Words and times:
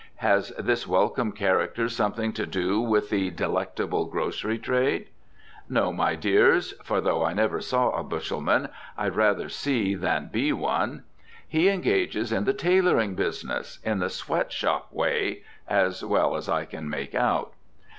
Has 0.15 0.49
this 0.57 0.87
welcome 0.87 1.31
character 1.31 1.87
something 1.87 2.33
to 2.33 2.47
do 2.47 2.79
with 2.81 3.11
the 3.11 3.29
delectable 3.29 4.05
grocery 4.05 4.57
trade? 4.57 5.09
No, 5.69 5.93
my 5.93 6.15
dears 6.15 6.71
(for 6.83 6.99
though 7.01 7.23
I 7.23 7.33
never 7.33 7.61
saw 7.61 7.91
a 7.91 8.03
bushelman, 8.03 8.69
I'd 8.97 9.15
rather 9.15 9.47
see 9.47 9.93
than 9.93 10.29
be 10.31 10.53
one), 10.53 11.03
he 11.47 11.69
engages 11.69 12.31
in 12.31 12.45
the 12.45 12.51
tailoring 12.55 13.13
business, 13.13 13.77
in 13.83 13.99
the 13.99 14.09
sweatshop 14.09 14.91
way 14.91 15.43
(as 15.67 16.03
well 16.03 16.35
as 16.35 16.49
I 16.49 16.65
can 16.65 16.89
make 16.89 17.13
out). 17.13 17.53